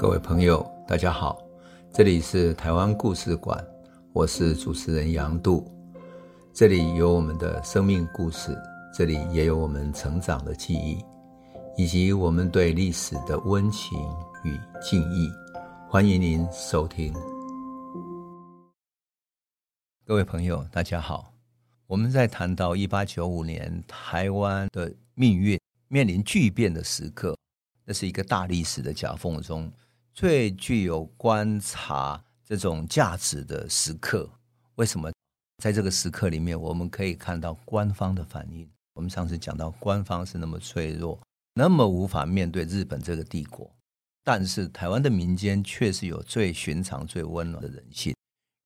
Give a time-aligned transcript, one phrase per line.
[0.00, 1.46] 各位朋友，大家好，
[1.92, 3.62] 这里是台湾故事馆，
[4.14, 5.70] 我是主持人杨度，
[6.54, 8.56] 这里有我们的生命故事，
[8.94, 11.04] 这里也有我们成长的记忆，
[11.76, 13.98] 以及我们对历史的温情
[14.42, 15.30] 与敬意。
[15.86, 17.12] 欢迎您收听。
[20.06, 21.30] 各位朋友，大家好，
[21.86, 27.36] 我们在谈到一八九五年台湾的命运面临巨变的时刻。
[27.86, 29.70] 这是一个大历史的夹缝中
[30.20, 34.28] 最具有观察这种价值的时刻。
[34.74, 35.10] 为什么
[35.62, 38.68] 在这个时刻里面，我们可以看到官方的反应？
[38.92, 41.18] 我们上次讲到，官方是那么脆弱，
[41.54, 43.74] 那么无法面对日本这个帝国，
[44.22, 48.14] 但是台湾的民间却是有最寻常、最温暖的人性，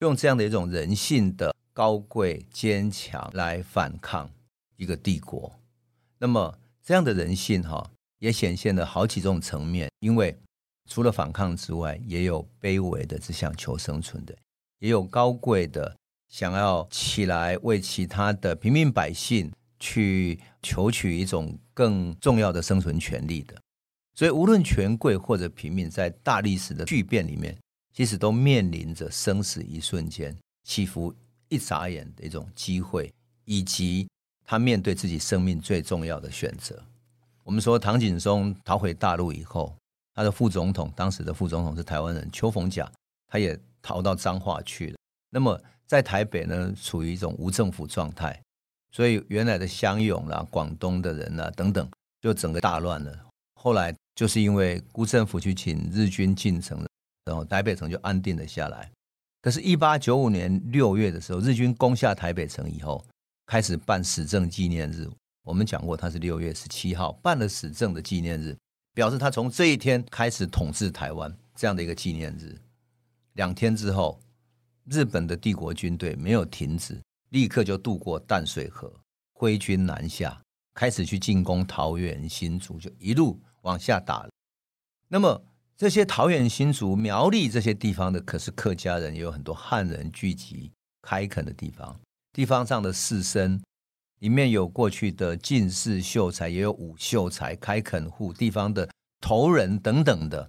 [0.01, 4.29] 用这样的一种人性的高贵、坚强来反抗
[4.77, 5.53] 一个帝国。
[6.19, 7.93] 那么这样的人性，哈。
[8.21, 10.35] 也显现了好几种层面，因为
[10.89, 14.37] 除了反抗之外，也有卑微的只想求生存的，
[14.79, 15.97] 也有高贵的
[16.29, 23.55] 想要起来为其他的平民百姓去求取一种更重要的生存权利的。
[24.15, 27.59] 所以，无论权贵或者平民，在大历史的巨变里面，
[27.93, 31.13] 其实都面临着生死一瞬间、起伏
[31.49, 33.13] 一眨眼的一种机会，
[33.45, 34.09] 以及
[34.45, 36.81] 他面对自己生命最重要的选择。
[37.43, 39.77] 我们说唐景崧逃回大陆以后，
[40.15, 42.91] 他的副总统，当时的副总统是台湾人邱逢甲，
[43.27, 44.97] 他也逃到彰化去了。
[45.31, 48.41] 那么在台北呢，处于一种无政府状态，
[48.93, 51.89] 所以原来的乡勇啦、广东的人啦等等，
[52.21, 53.27] 就整个大乱了。
[53.61, 56.87] 后来就是因为辜政府去请日军进城了，
[57.25, 58.91] 然后台北城就安定了下来。
[59.43, 63.05] 可是，一八九五年六月的时候，日军攻下台北城以后，
[63.47, 65.07] 开始办死政纪念日。
[65.43, 68.57] 我们讲过，他是六月十七号办了死政的纪念日，
[68.95, 72.57] 表示他从这一天开始统治台湾这样的一个纪念日。
[73.33, 74.21] 两天之后，
[74.85, 78.93] 日本的帝国军队没有停止，立刻就渡过淡水河，
[79.33, 80.41] 挥军南下，
[80.75, 84.29] 开始去进攻桃园、新竹，就一路往下打。
[85.09, 85.45] 那么
[85.77, 90.71] 这些桃园、新竹、苗栗这些地方的，可是客家人，也有很多汉人聚集
[91.03, 92.01] 开垦的地方，
[92.33, 93.61] 地方上的士绅。
[94.25, 98.89] 里面有过去的进士秀才，也有武秀才、开垦户、地方的
[99.21, 100.49] 头人等等的，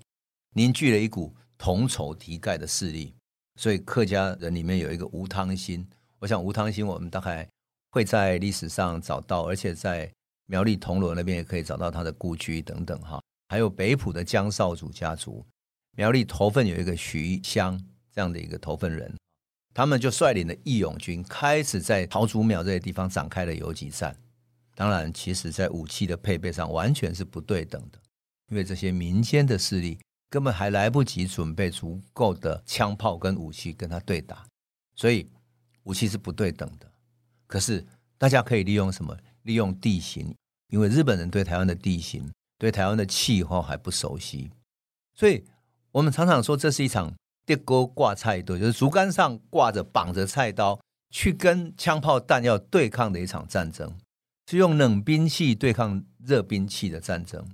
[0.53, 3.13] 凝聚了一股同仇敌忾的势力。
[3.59, 5.85] 所以客家人里面有一个吴汤兴，
[6.19, 7.45] 我想吴汤兴我们大概
[7.91, 10.09] 会在历史上找到，而且在
[10.45, 13.21] 苗栗铜锣那边也可以找到他的故居等等哈。
[13.49, 15.45] 还有北埔的江少主家族，
[15.97, 17.77] 苗栗头份有一个徐香
[18.09, 19.13] 这样的一个头份人。
[19.75, 24.15] 他们就率领了义勇军，开始在桃竹苗这些地方展开了游击战。
[24.73, 27.99] 当然，其实在武器的配备上完全是不对等的，
[28.47, 29.99] 因为这些民间的势力
[30.29, 34.47] 根本还来不及准备足够的枪炮跟武器跟他对打，
[34.95, 35.29] 所以
[35.83, 36.89] 武器是不对等的。
[37.45, 37.85] 可是
[38.17, 39.13] 大家可以利用什么？
[39.43, 40.33] 利用地形，
[40.69, 44.49] 因为日本人对台湾的地形、对台湾的气候还不熟悉，
[45.15, 45.43] 所以
[45.91, 47.13] 我们常常说这是一场。
[47.45, 50.79] 跌钩挂菜刀，就是竹竿上挂着绑着菜刀，
[51.11, 53.95] 去跟枪炮弹药对抗的一场战争，
[54.49, 57.47] 是用冷兵器对抗热兵器的战争。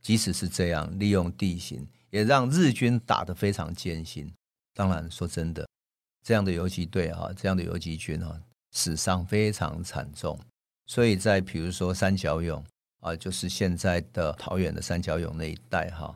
[0.00, 4.32] 即使是这样，利用地形也让日军打得非常艰辛。
[4.74, 5.68] 当然，说真的，
[6.24, 8.40] 这样的游击队哈，这样的游击军哈，
[8.72, 10.38] 死伤非常惨重。
[10.86, 12.64] 所以在比如说三角涌
[13.00, 16.14] 啊，就是现在的桃园的三角涌那一带哈。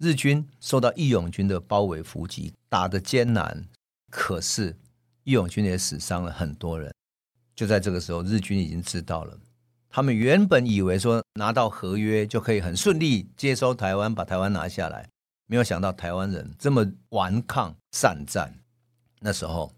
[0.00, 3.68] 日军受到义勇军的包围伏击，打得艰难，
[4.10, 4.74] 可是
[5.24, 6.90] 义勇军也死伤了很多人。
[7.54, 9.38] 就在这个时候，日军已经知道了，
[9.90, 15.06] 他们原本以为说拿到合约就可以很顺利接收台湾，把台湾拿下来，
[15.44, 18.54] 没有想到台湾人这么顽抗善战。
[19.20, 19.70] 那时候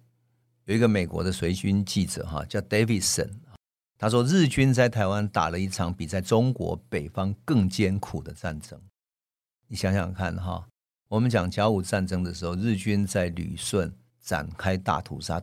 [0.66, 3.31] 有一个美国的随军记者哈，叫 Davidson，
[3.99, 8.80] 他说日军在台湾打了一场比在中国北方更艰苦的战争。
[9.72, 10.69] 你想想看哈，
[11.09, 13.91] 我们讲甲午战争的时候，日军在旅顺
[14.21, 15.42] 展开大屠杀，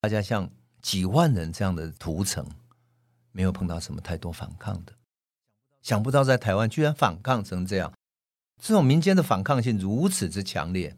[0.00, 0.50] 大家像
[0.80, 2.44] 几万人这样的屠城，
[3.30, 4.92] 没有碰到什么太多反抗的。
[5.80, 7.92] 想不到在台湾居然反抗成这样，
[8.60, 10.96] 这种民间的反抗性如此之强烈。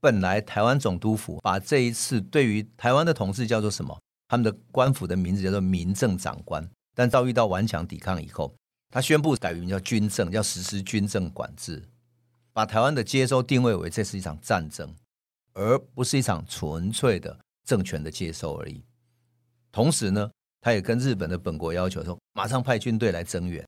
[0.00, 3.96] 本来台湾总督府把这一次对于台湾的统治叫做什么？
[4.26, 8.52] 他们的官府的名字叫做民政长官，但遭遇到顽强抵抗以后。
[8.90, 11.88] 他宣布改名叫军政，要实施军政管制，
[12.52, 14.94] 把台湾的接收定位为这是一场战争，
[15.52, 18.82] 而不是一场纯粹的政权的接收而已。
[19.70, 20.28] 同时呢，
[20.60, 23.64] 他也跟日本的本国要求说，马上派军队来增援。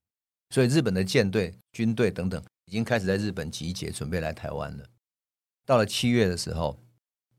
[0.50, 4.84] 所以日本的舰队、军队等等已经开始在日本集结，准备来台湾了。
[5.64, 6.78] 到了七月的时候，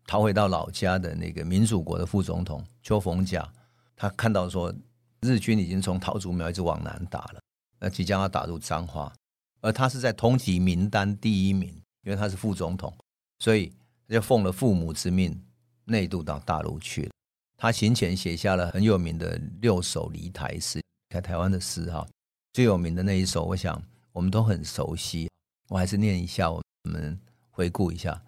[0.07, 3.47] 逃回到老家的那个民主国的副总统邱逢甲，
[3.95, 4.73] 他看到说
[5.19, 7.41] 日军已经从桃竹苗一直往南打了，
[7.83, 9.13] 那即将要打入彰化，
[9.59, 11.67] 而他是在通缉名单第一名，
[12.03, 12.95] 因为他是副总统，
[13.39, 13.73] 所以
[14.07, 15.37] 就奉了父母之命，
[15.83, 17.11] 内渡到大陆去了。
[17.57, 22.07] 他行前写下了很有名的六首离台诗，在台湾的诗哈，
[22.53, 23.83] 最有名的那一首，我想
[24.13, 25.29] 我们都很熟悉，
[25.67, 27.19] 我还是念一下，我们
[27.51, 28.23] 回顾一下。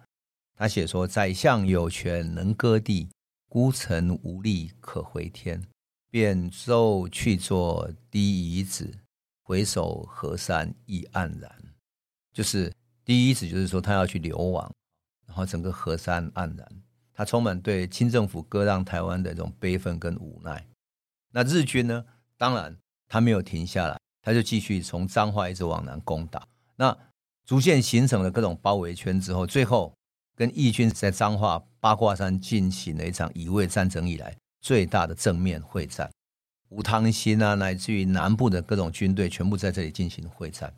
[0.54, 3.08] 他写说：“宰相有权能割地，
[3.48, 5.62] 孤臣无力可回天。
[6.10, 8.94] 便舟去作第一子，
[9.46, 11.48] 回首河山意黯然。”
[12.34, 12.72] 就是
[13.04, 14.68] 第一意思，就是说他要去流亡，
[15.24, 16.68] 然后整个河山黯然。
[17.14, 20.66] 他充满对清政府割让台湾的这种悲愤跟无奈。
[21.30, 22.04] 那日军呢？
[22.36, 22.76] 当然
[23.06, 26.46] 他没有停下来，他就继续从彰化一直往南攻打。
[26.74, 26.98] 那
[27.44, 29.94] 逐渐形成了各种包围圈之后，最后。
[30.38, 36.12] 跟义军在彰化八卦山进行了一场乙未战争以来最大的正面会战，
[36.68, 40.72] 吴汤兴啊，乃至于南部的各种军队全部在这里进行会战。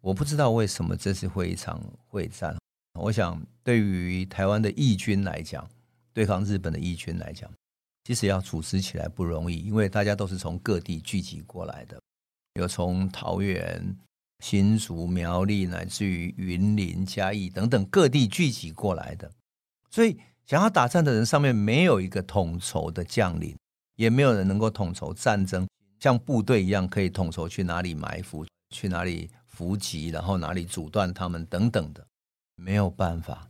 [0.00, 2.56] 我不知道为什么这次会一场会战。
[2.98, 5.68] 我想，对于台湾的义军来讲，
[6.12, 7.50] 对抗日本的义军来讲，
[8.04, 12.00] 其实要组织起来不容易，因为大家都是从各地聚集过来的，
[12.54, 13.96] 有从桃园。
[14.42, 19.30] 新竹、苗栗，乃至于云林、嘉义等等各地聚集过来的，
[19.88, 23.56] 所以想要打仗的人上面没有一个统筹的将领，
[24.02, 25.64] 也没有人能够统筹战争，
[26.00, 28.44] 像部队一样可以统筹去哪里埋伏、
[28.74, 32.04] 去哪里伏击，然后哪里阻断他们等等的，
[32.56, 33.48] 没有办法。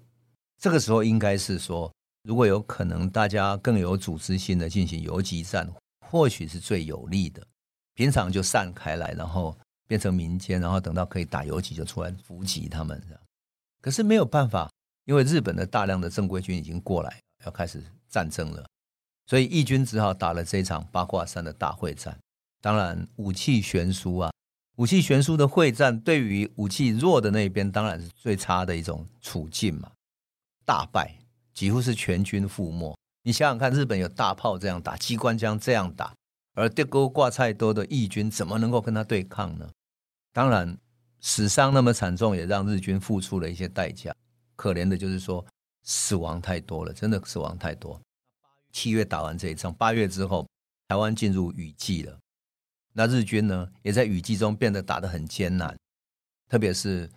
[0.61, 1.91] 这个时候应该是说，
[2.25, 5.67] 如果有可能，大家更有组织性的进行游击战，
[6.07, 7.43] 或许是最有利的。
[7.95, 9.57] 平常就散开来，然后。
[9.89, 12.99] 变成民间，然后等到可以打游击就出来伏击他们。
[13.83, 14.71] 可是没有办法，
[15.05, 18.65] 因为日本的大量的正规军已经过来，要开始战争了，
[19.33, 22.15] 所以义军只好打了这场八卦山的大会战。
[22.61, 24.31] 当然武器悬殊啊，
[24.77, 29.91] 武器悬殊的会战，对于武器弱的那一边当然是最差的一种处境嘛。
[30.67, 31.17] 大败，
[31.55, 32.95] 几乎是全军覆没。
[33.23, 36.13] 你想想看，日本有大炮这样打，机关枪这样打，
[36.53, 39.67] 而德沟挂菜多的义军怎么能够跟他对抗呢？
[40.35, 40.77] 当然，
[41.23, 44.15] 死伤那么惨重，也让日军付出了一些代价。
[44.57, 45.43] 可怜的就是说，
[45.85, 47.99] 死亡太多了，真的死亡太多。
[48.73, 50.49] 七月打完这一仗，八月之后，
[50.89, 52.19] 台湾进入雨季了。
[52.93, 55.77] 那日军呢，也在雨季中变得打得很艰难。
[56.49, 57.09] 特别是，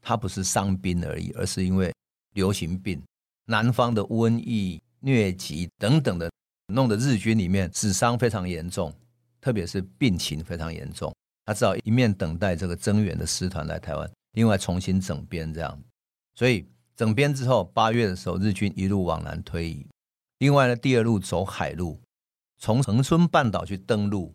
[0.00, 1.92] 他不是伤兵而已，而是因为
[2.34, 3.00] 流行病、
[3.44, 6.30] 南方的瘟疫、疟疾等等的，
[6.72, 8.92] 弄得日军里面死伤非常严重，
[9.40, 11.14] 特别是病情非常严重。
[11.44, 15.80] 他只好一面等待这个增援的师团来台湾，另外重新整编这样。
[16.34, 16.66] 所以
[16.96, 19.86] 整编之后，八月的时候，日军一路往南推移。
[20.40, 22.00] 另外呢，第二路走海路，
[22.56, 24.34] 从恒春半岛去登陆，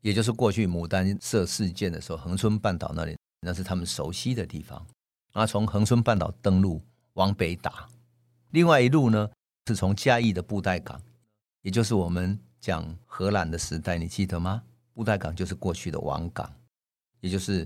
[0.00, 4.84] 也就是过去牡丹社事件的时候，恒春半岛那里那是他们熟悉的地方。
[5.34, 6.82] 啊，从恒春半岛登陆
[7.12, 7.88] 往北打。
[8.50, 9.30] 另外一路呢，
[9.68, 11.00] 是从嘉义的布袋港，
[11.62, 14.60] 也就是我们讲荷兰的时代，你记得吗？
[14.92, 16.52] 布袋港就是过去的王港，
[17.20, 17.64] 也就是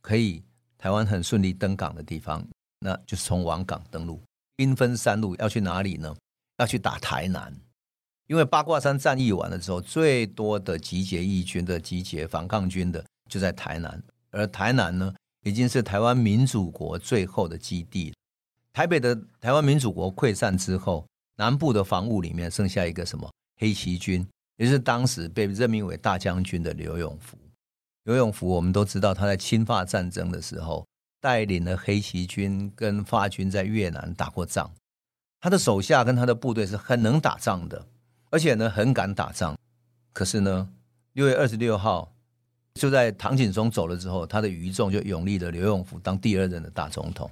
[0.00, 0.42] 可以
[0.78, 2.42] 台湾很顺利登港的地方，
[2.78, 4.18] 那就是从王港登陆。
[4.56, 6.16] 兵分三路要去哪里呢？
[6.58, 7.54] 要去打台南，
[8.26, 18.12] 因为八卦山战役完了之后，最多的集结义军的集结反抗军的就在台南，而台南呢，已经是台湾民主国最后的基地。
[18.72, 21.06] 台北的台湾民主国溃散之后，
[21.36, 24.26] 南部的防务里面剩下一个什么黑旗军。
[24.58, 27.36] 也是当时被任命为大将军的刘永福。
[28.04, 30.86] 刘永福，我们都知道他在侵法战争的时候
[31.20, 34.70] 带领了黑旗军跟法军在越南打过仗。
[35.42, 37.86] 他的手下跟他的部队是很能打仗的，
[38.30, 39.54] 而且呢很敢打仗。
[40.14, 40.72] 可是呢，
[41.12, 42.14] 六月二十六号
[42.74, 47.30] 就在唐景崧走了之后，他的余众就拥立了刘永福当第二任的大总统。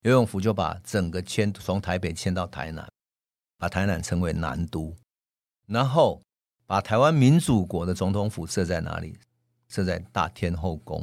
[0.00, 2.88] 刘永福就把整个迁从台北迁到台南，
[3.58, 4.96] 把台南称为南都，
[5.66, 6.22] 然后。
[6.68, 9.18] 把台湾民主国的总统府设在哪里？
[9.68, 11.02] 设在大天后宫。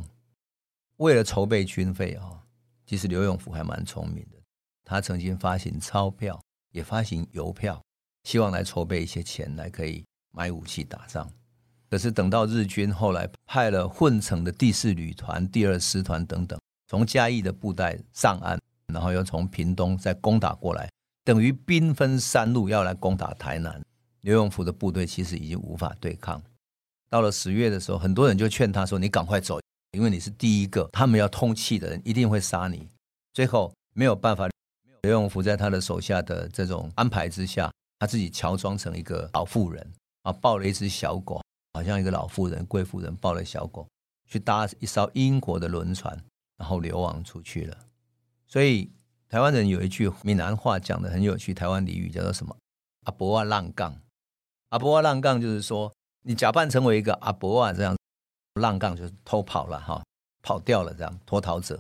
[0.98, 2.44] 为了筹备军费啊，
[2.86, 4.38] 其实刘永福还蛮聪明的。
[4.84, 6.40] 他曾经发行钞票，
[6.76, 7.82] 也发行邮票，
[8.26, 10.04] 希望来筹备一些钱，来可以
[10.34, 11.26] 买武器打仗。
[11.90, 20.90] 可是等到日军后来派了混成的第四旅团、第二师团等等，从嘉义的布袋上岸，然后又从屏东再攻打过来，
[21.24, 23.82] 等于兵分三路要来攻打台南。
[24.20, 26.44] 刘永福的部队其实已经无法对抗。
[27.10, 32.86] 到了十月的时候，很多人就劝他说：“你赶快走，因为你是第一个，他们要通气的人一定会杀你。
[33.34, 34.50] 最后没有办法，
[35.06, 39.94] 刘永福在他的手下的这种安排之下，他自己乔装成一个老妇人
[40.24, 41.40] 啊，抱了一只小狗，
[41.74, 43.88] 好像一个老妇人、贵妇人抱了小狗，
[44.28, 46.20] 去搭一艘英国的轮船，
[46.58, 47.78] 然后流亡出去了。
[48.48, 48.92] 所以
[49.30, 52.58] 台湾人有一句闽南话讲得很有趣，台湾俚语叫做什么？
[53.06, 54.02] 阿伯啊浪杠，
[54.70, 55.94] 阿伯啊浪杠就是说
[56.24, 57.96] 你假扮成为一个阿伯啊这样，
[58.56, 60.04] 浪杠就是偷跑了哈，
[60.42, 61.80] 跑掉了这样脱逃者。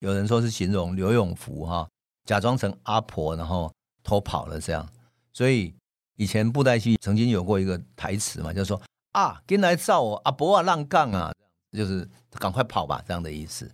[0.00, 1.88] 有人说是形容刘永福哈，
[2.24, 3.72] 假装成阿婆然后
[4.02, 4.88] 偷跑了这样。
[5.32, 5.74] 所以
[6.16, 8.80] 以前布袋戏曾经有过一个台词嘛，就是说
[9.12, 11.32] 啊，跟来照我阿伯啊浪杠啊，
[11.72, 13.70] 就是赶快跑吧这样的意思。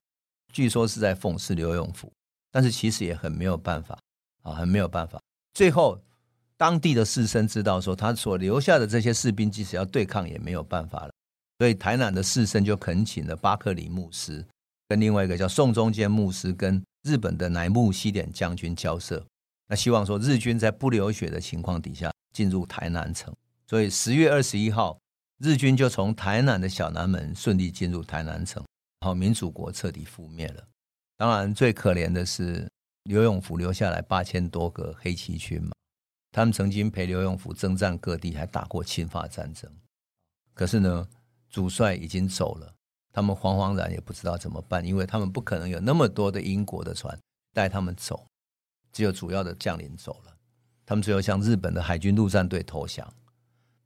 [0.52, 2.10] 据说是在讽刺刘永福，
[2.50, 3.98] 但是其实也很没有办法
[4.42, 5.20] 啊，很没有办法。
[5.54, 6.00] 最后。
[6.58, 11.12] 当地的士绅知道说，他所留下的这些士兵即使要对抗也没有办法了，
[11.58, 14.42] 所以台南的士绅就恳请了巴克里牧师，
[14.88, 19.24] 跟另外一个叫宋中坚牧师，跟日本的乃木希典将军交涉，
[19.68, 23.32] 那希望说日军在不流血的情况底下进入台南城。
[23.68, 24.98] 所以十月二十一号，
[25.38, 28.60] 日军就从台南的小南门顺利进入台南城，
[29.00, 30.66] 然后民主国彻底覆灭了。
[31.16, 32.68] 当然，最可怜的是
[33.04, 35.70] 刘永福留下来八千多个黑旗军嘛。
[36.32, 39.72] 他们曾经陪刘永福征战各地，还打过侵华战争。
[40.52, 41.08] 可是呢，
[41.48, 42.74] 主帅已经走了，
[43.16, 47.18] 他们惶惶然也不知道怎么办，因为他们不可能有那么多的英国的船
[47.54, 48.26] 带他们走，
[48.92, 50.36] 只有主要的将领走了。
[50.84, 53.10] 他们最后向日本的海军陆战队投降。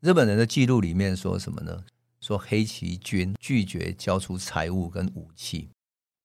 [0.00, 1.84] 日本人的记录里面说什么呢？
[2.20, 5.70] 说黑旗军拒绝交出财物跟武器，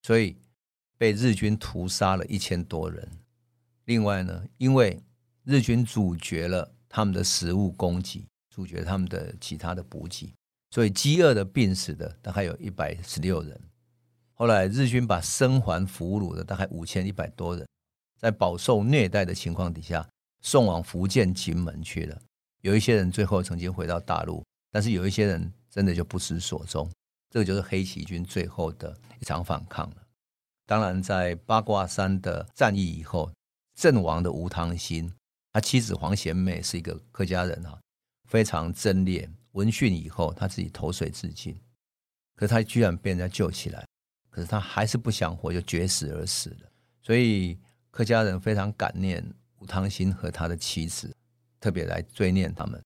[0.02, 0.38] 所以
[0.98, 3.20] 被日军屠杀了一千多人。
[3.84, 5.00] 另外呢，因为
[5.44, 10.34] 日军阻绝了他们的食物供给，阻绝他们的其他的补给，
[10.76, 13.58] 所以饥饿的病死的大概有一百十六人。
[14.34, 17.66] 后来日军把生还俘虏的大概五千一百多人，
[18.20, 20.06] 在饱受虐待的情况底下
[20.42, 22.22] 送往福建金门去了。
[22.60, 26.92] 有一些人最后曾经回到大陆，但是有一些人真的就不知所踪。
[27.30, 29.96] 这个就是黑旗军最后的一场反抗了。
[30.66, 33.32] 当然，在八卦山的战役以后，
[33.78, 35.10] 阵亡的吴汤兴。
[35.54, 37.80] 他妻子黄贤妹是一个客家人啊，
[38.28, 39.30] 非常贞烈。
[39.56, 41.58] 闻讯以后，他自己投水自尽。
[42.36, 43.86] 可是他居然被人家救起来，
[44.30, 46.70] 可是他还是不想活，就绝食而死了。
[47.02, 47.58] 所以
[47.90, 49.26] 客家人非常感念
[49.60, 51.16] 吴汤兴和他的妻子，
[51.62, 52.82] 特别来追念他们。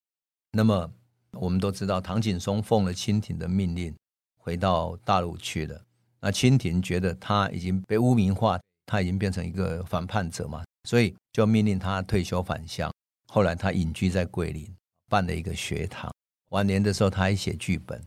[0.51, 0.91] 那么
[1.31, 3.95] 我们都知道，唐景崧奉了清廷的命令
[4.37, 5.83] 回到大陆去了。
[6.19, 10.63] 那清廷觉得他已经被污名化，他已经变成一个反叛者嘛。
[10.87, 12.93] 所以就命令他退休返乡。
[13.27, 14.71] 后来他隐居在桂林，
[15.09, 16.13] 办了一个学堂。
[16.49, 18.01] 晚年的时候，他还写剧本。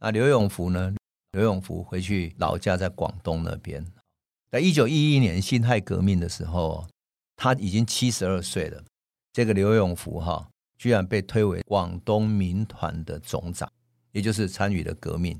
[0.00, 0.94] 那刘永福呢？
[1.32, 3.84] 刘永福回去老家在广东那边。
[4.50, 6.86] 在一九一一年辛亥革命的时候，
[7.36, 8.82] 他已经七十二岁了。
[9.32, 10.48] 这个刘永福哈，
[10.78, 13.70] 居然被推为广东民团的总长，
[14.12, 15.38] 也就是参与了革命。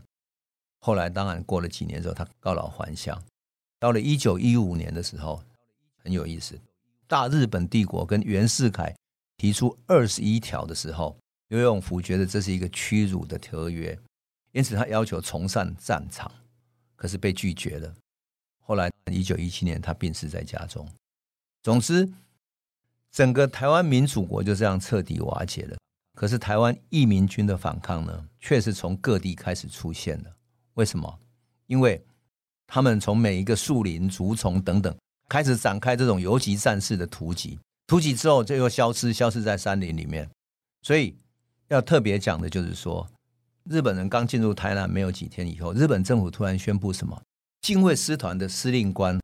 [0.81, 3.23] 后来当然过了几年之后，他告老还乡。
[3.79, 5.41] 到了一九一五年的时候，
[6.03, 6.59] 很有意思。
[7.07, 8.93] 大日本帝国跟袁世凯
[9.37, 11.17] 提出二十一条的时候，
[11.55, 13.97] 刘永福觉得这是一个屈辱的条约，
[14.51, 16.29] 因此他要求重上战场，
[16.97, 17.95] 可是被拒绝了。
[18.59, 20.85] 后来，一九一七年他病死在家中。
[21.63, 22.13] 总之，
[23.13, 25.77] 整个台湾民主国就这样彻底瓦解了。
[26.17, 30.35] 可是，台湾义民军的反抗呢，却是从各地开始出现了。
[30.75, 31.21] 为什么？
[31.69, 32.05] 因为
[32.67, 34.93] 他们从每一个树林、竹丛等等。
[35.29, 40.29] 开始展开这种游击战式的突击，突击之后就又消失，消失在山林里面。
[40.83, 41.17] 所以
[41.69, 43.07] 要特别讲的就是说，
[43.65, 47.21] 日本人刚进入台南没有几天以后，日本政府突然宣布什么？
[47.63, 49.19] 近卫师团的司令官，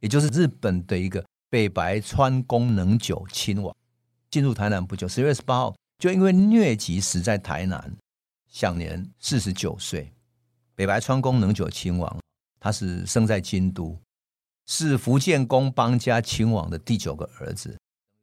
[0.00, 3.74] 也就是日本的一个北白川宫能久亲王，
[4.30, 7.96] 进入台南不久，十月十八号就因为疟疾死在台南，
[8.48, 10.12] 享年四十九岁。
[10.74, 12.18] 北白川宫能久亲王，
[12.58, 13.96] 他是生在京都。
[14.68, 17.78] 是福建宫邦家亲王的第九个儿子，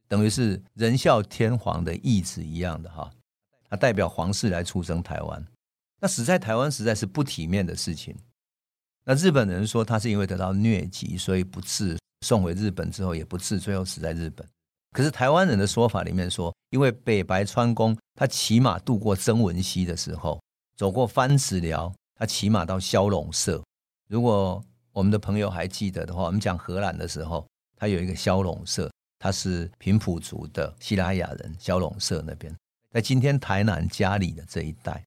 [0.10, 3.10] 等于是仁孝天皇的义子一样的哈。
[3.74, 5.44] 他代表皇室来出征台湾，
[6.00, 8.16] 那死在台湾实在是不体面的事情。
[9.04, 14.48] 那日本人说他是因为得到疟疾，所以不治，送回日本之后也不治，最后死在日本。
[14.92, 20.40] 可是台湾人的说法里面说，因为北白川宫他骑马渡过曾文溪的时候，
[20.78, 23.64] 走过番子寮，他骑马到萧龙社，
[24.08, 24.64] 如果。
[24.92, 27.44] 我们的朋友还记得的话，我们讲荷兰的时候，
[27.76, 31.56] 他有一个萧龙社，他是平埔族的西拉雅人。
[31.58, 32.56] 萧龙社那边，
[32.94, 35.04] 在今天台南佳里的这一带，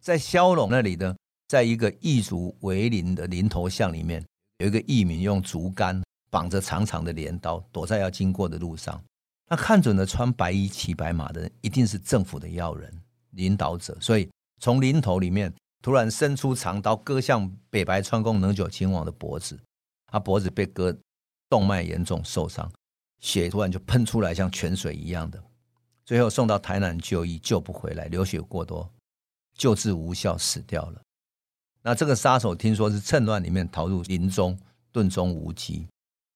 [0.00, 1.16] 在萧龙那里呢，
[1.48, 4.24] 在一个异族为邻的林头巷里面，
[4.58, 9.02] 有一个义民用竹竿绑着长长的镰刀，躲在要经过的路上。
[9.48, 12.88] 他看准了穿白衣骑白马的人，一定是政府的要人、
[13.30, 19.58] 领导者，所以从林头里面突然伸出长刀，割向北白川宫能久亲王的脖子。
[20.06, 20.96] 他脖子被割，
[21.48, 22.70] 动脉严重受伤，
[23.18, 25.42] 血突然就喷出来，像泉水一样的。
[26.08, 28.90] 最后送到台南就医，救不回来，流血过多，
[29.58, 31.02] 救治无效，死掉了。
[31.82, 34.58] 那这个杀手听说是趁乱里面逃入林中，
[34.90, 35.86] 遁踪无迹。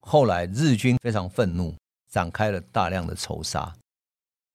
[0.02, 1.74] 后来日军非常愤怒。
[2.10, 3.74] 展开了大量的仇杀，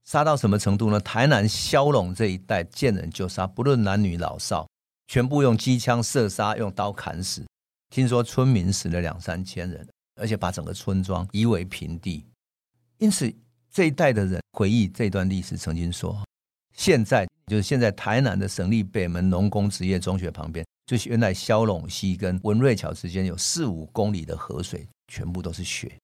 [0.06, 1.00] 杀到什么程度呢？
[1.00, 4.70] 台南萧龙这一带见人就杀，不论男女老少，
[5.08, 7.44] 全部用机枪射杀，用刀砍死。
[7.90, 9.90] 听说村民死了两三千人，
[10.22, 12.24] 而且把整个村庄夷为平地。
[13.00, 13.34] 因此
[13.78, 16.20] 这一代的人回忆这段历史，曾经说，
[16.74, 25.96] 现在就是现在台南的省立北门农工职业中学旁边，就是原来萧陇溪跟文瑞桥之间有四五公里的河水，全部都是血，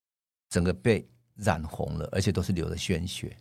[0.52, 1.04] 整个被。
[1.38, 3.36] 染红了，而且都是流的鲜血。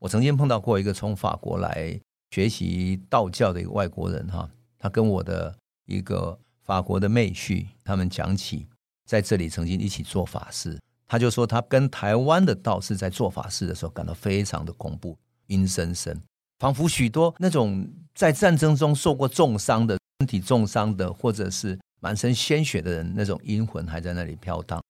[0.00, 1.96] 我曾经碰到过一个从法国来
[2.32, 8.66] 学习道教的一个外国人，哈，他跟我的一个法国的妹婿他们讲起，
[9.04, 10.76] 在这里曾经一起做法事。
[11.10, 16.16] 他就说，他跟台湾的道士在做法事的时候，感到非常的恐怖，阴森森，
[16.60, 24.80] 仿佛许多那种在战争中受过重伤的、身体重伤的，或者是满身鲜血的人，那种阴魂还在那里飘荡。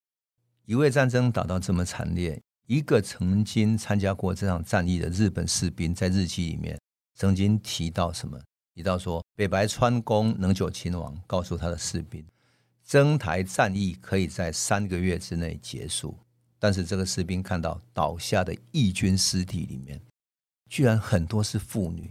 [0.67, 6.79] 一位战争打到这么惨烈，一个曾经参加过这场战役的日本士兵，在日记里面
[7.15, 8.39] 曾经提到什么？
[8.75, 12.23] 提到说，北白川宫能久亲王告诉他的士兵，
[12.91, 16.19] 征台战役可以在三个月之内结束。
[16.59, 20.01] 但是这个士兵看到倒下的义军尸体里面，
[20.69, 22.11] 居然很多是妇女。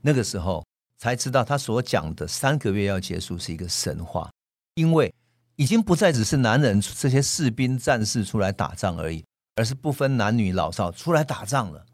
[0.00, 0.64] 那个时候
[0.98, 4.30] 才知道，他所讲的三个月要结束是一个神话，
[4.74, 5.12] 因为。
[5.56, 9.22] 已经不再只是男人这些士兵战士出来打仗而已，
[9.56, 11.84] 而是不分男女老少出来打仗了。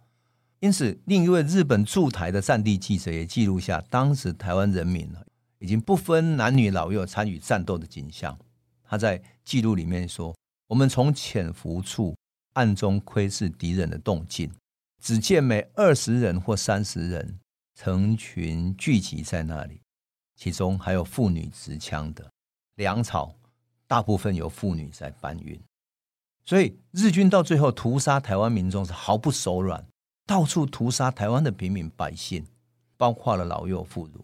[0.61, 5.13] 因此，另一位日本驻台的战地记者也记录下当时台湾人民
[5.59, 8.39] 已经不分男女老幼参与战斗的景象。
[8.85, 10.35] 他在记录里面说
[10.69, 12.17] ：“我们从潜伏处
[12.53, 14.51] 暗中窥视敌人的动静，
[15.03, 17.39] 只见每二十人或三十人
[17.75, 19.81] 成群聚集在那里，
[20.37, 22.31] 其中还有妇女持枪的
[22.77, 23.35] 粮草。”
[23.89, 25.63] 大部分由妇女在搬运，
[26.45, 29.87] 所以日军到最后屠杀台湾民众是毫不手软，
[30.27, 32.45] 到处屠杀台湾的平民百姓，
[32.97, 34.15] 包括了老幼妇孺。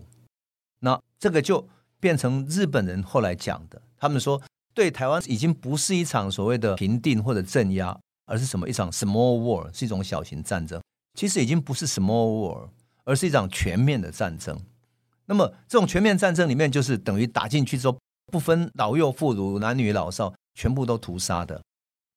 [0.82, 1.66] 那这个就
[1.98, 4.40] 变成日本人后来讲的，他们说
[4.74, 10.80] 对台湾已经不是一场所谓的平定或者镇压，而是什么一场 small war，是一种小型战争。
[11.14, 12.68] 其实已经不是 small war，
[13.04, 14.58] 而是一场全面的战争。
[15.26, 17.98] 那么这种全面战争里面，就是等于打进去之后。
[18.30, 21.60] 不分老幼妇孺、男女老少，全部都屠杀的。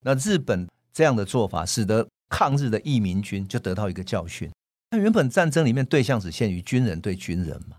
[0.03, 4.49] 那日本这样的做法，使得抗日的义民军就得到一个教训。
[4.91, 7.75] 那原本战争里面对象只限于军人对军人嘛，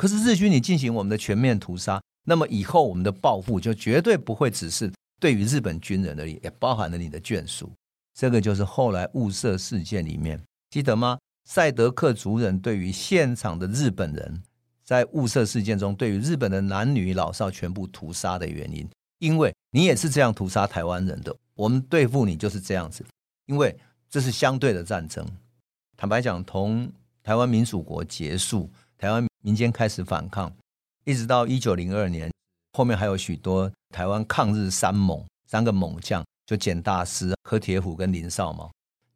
[0.00, 7.70] 可是日军你进行我们的全面屠杀，那么以后我们的报复就绝对不会只是对于日本军人而已，也包含了你的眷属。
[8.14, 11.18] 这个就是后来雾社事件里面，记得吗？
[11.44, 14.42] 赛德克族人对于现场的日本人。
[14.82, 23.04] 在雾社事件中，对于日本的男女老少全部屠杀的原因，因为你也是这样屠杀台湾人的，我们对付你就是这样子，
[23.44, 25.22] 因为这是相对的战争。
[25.94, 26.90] 坦白讲，同
[27.22, 30.52] 台湾民主国结束，台湾民间开始反抗，
[31.04, 32.30] 一直到一九零二年，
[32.72, 38.70] 后面还有许多台湾抗日三猛，三个猛将，就简大师、柯铁虎跟林少毛，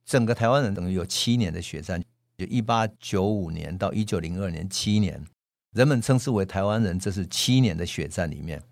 [0.04, 2.02] 整个台湾人等于有七年的血战，
[2.38, 5.22] 就一八九五年到一九零二年七年。
[5.74, 8.62] 人们称之为台湾人，这是七年的血战里面，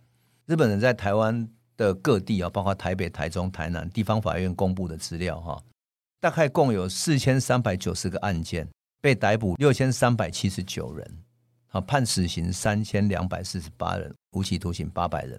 [0.46, 5.60] 日本人在台湾的各地啊，包括台北、台中、台南地方法院公布的资料哈，
[6.20, 8.68] 大概共有四千三百九十个案件，
[9.00, 11.18] 被逮捕六千三百七十九人，
[11.72, 15.38] 啊，判死刑三千两百四十八人，无期徒刑八百人。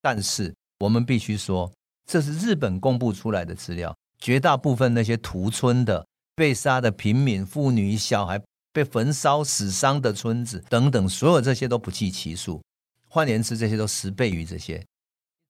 [0.00, 1.70] 但是我们必须说，
[2.06, 8.40] 这是日本公布出来的资料，绝大部分那些屠村的、被杀的平民、妇女、小孩。
[8.72, 12.62] 被焚烧、死伤的村子等等，所有这些都不计其数。
[13.08, 14.80] 换言之，这些都十倍于这些。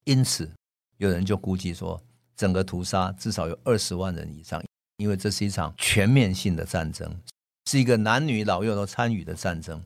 [0.05, 0.51] 因此，
[0.97, 2.03] 有人就估计说，
[2.35, 4.65] 整个屠杀至少有二十万人以上，
[4.97, 7.15] 因为这是一场全面性的战争，
[7.67, 9.85] 是一个男女老幼都参与的战争。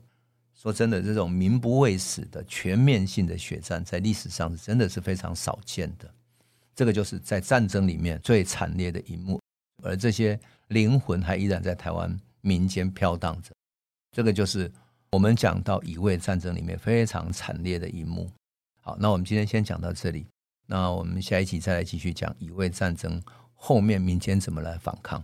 [0.55, 6.09] 说真的，这种民不畏死的全面性的血战，在历史上是真的是非常少见的。
[6.75, 9.39] 这个就是在战争里面最惨烈的一幕，
[9.83, 10.39] 而这些
[10.69, 12.19] 灵魂还依然在台湾。
[12.47, 13.49] 民间飘荡着，
[14.11, 14.71] 这个就是
[15.09, 18.29] 我们讲到乙未战争里面非常惨烈的一幕。
[18.81, 20.27] 好，那我们今天先讲到这里。
[20.67, 23.19] 那我们下一集再来继续讲乙未战争
[23.55, 25.23] 后面民间怎么来反抗。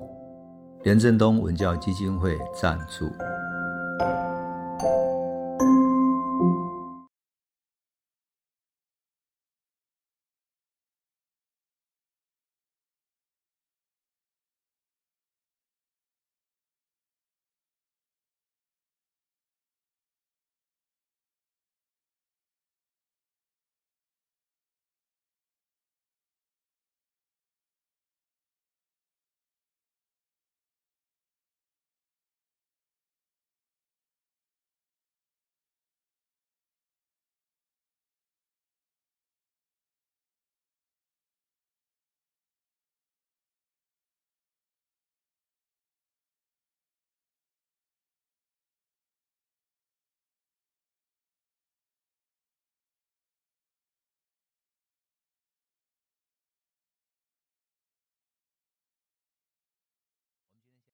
[0.83, 3.11] 连振东文教基金会赞助。